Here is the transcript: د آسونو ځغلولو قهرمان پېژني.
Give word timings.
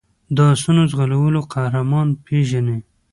د 0.35 0.37
آسونو 0.51 0.81
ځغلولو 0.91 1.39
قهرمان 1.53 2.07
پېژني. 2.25 2.77